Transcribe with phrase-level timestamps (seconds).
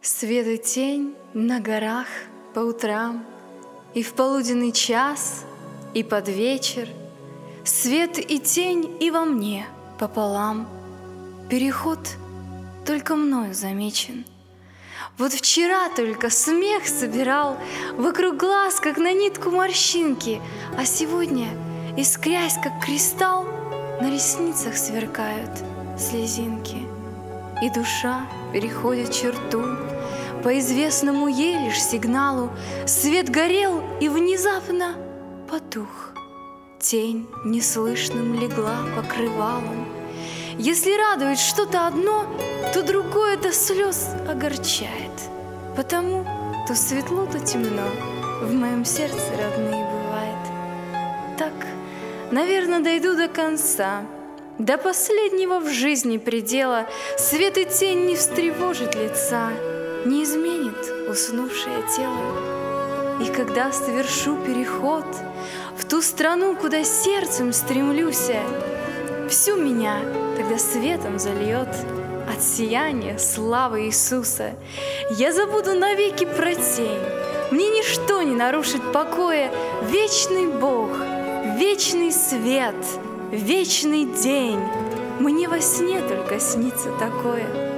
[0.00, 2.06] Свет и тень на горах
[2.54, 3.24] по утрам,
[3.94, 5.44] И в полуденный час,
[5.94, 6.88] и под вечер,
[7.64, 9.66] Свет и тень и во мне
[9.98, 10.68] пополам.
[11.50, 11.98] Переход
[12.84, 14.24] только мною замечен.
[15.18, 17.56] Вот вчера только смех собирал
[17.96, 20.40] Вокруг глаз, как на нитку морщинки,
[20.78, 21.48] А сегодня,
[21.96, 23.44] искрясь, как кристалл,
[24.00, 25.50] На ресницах сверкают
[25.98, 26.95] слезинки.
[27.62, 29.62] И душа переходит черту,
[30.42, 32.50] по известному ей лишь сигналу
[32.86, 34.94] Свет горел и внезапно
[35.50, 36.14] потух.
[36.78, 39.88] Тень неслышным легла покрывалом.
[40.58, 42.26] Если радует что-то одно,
[42.72, 45.10] то другое до слез огорчает.
[45.74, 46.24] Потому
[46.68, 47.88] то светло, то темно
[48.42, 51.36] в моем сердце родные бывает.
[51.38, 51.52] Так,
[52.30, 54.02] наверное, дойду до конца,
[54.58, 56.86] до последнего в жизни предела
[57.18, 59.50] Свет и тень не встревожит лица—
[60.06, 63.20] не изменит уснувшее тело.
[63.20, 65.04] И когда совершу переход
[65.76, 68.30] в ту страну, куда сердцем стремлюсь,
[69.28, 69.98] всю меня
[70.36, 71.68] тогда светом зальет
[72.32, 74.52] от сияния славы Иисуса.
[75.10, 77.02] Я забуду навеки про тень,
[77.50, 79.50] мне ничто не нарушит покоя.
[79.88, 80.90] Вечный Бог,
[81.58, 82.74] вечный свет,
[83.30, 84.60] вечный день.
[85.20, 87.72] Мне во сне только снится такое—